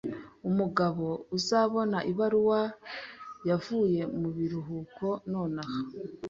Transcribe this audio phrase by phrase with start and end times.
[0.49, 1.05] Umugabo
[1.37, 2.61] uzabona ibaruwa
[3.49, 5.77] yavuye mubiruhuko nonaha.